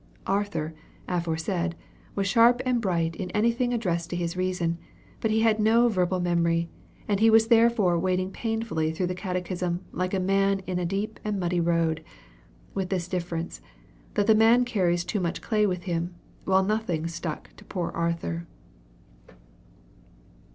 Arthur, 0.25 0.73
aforesaid, 1.07 1.75
was 2.15 2.25
sharp 2.25 2.59
and 2.65 2.81
bright 2.81 3.15
in 3.17 3.29
anything 3.35 3.71
addressed 3.71 4.09
to 4.09 4.15
his 4.15 4.35
reason, 4.35 4.79
but 5.19 5.29
he 5.29 5.41
had 5.41 5.59
no 5.59 5.89
verbal 5.89 6.19
memory, 6.19 6.71
and 7.07 7.19
he 7.19 7.29
was 7.29 7.49
therefore 7.49 7.99
wading 7.99 8.31
painfully 8.31 8.91
through 8.91 9.05
the 9.05 9.13
catechism 9.13 9.85
like 9.91 10.15
a 10.15 10.19
man 10.19 10.61
in 10.65 10.79
a 10.79 10.85
deep 10.87 11.19
muddy 11.23 11.59
road; 11.59 12.03
with 12.73 12.89
this 12.89 13.07
difference, 13.07 13.61
that 14.15 14.25
the 14.25 14.33
man 14.33 14.65
carries 14.65 15.05
too 15.05 15.19
much 15.19 15.39
clay 15.39 15.67
with 15.67 15.83
him, 15.83 16.15
while 16.45 16.63
nothing 16.63 17.05
stuck 17.05 17.55
to 17.55 17.63
poor 17.63 17.91
Arthur. 17.91 18.47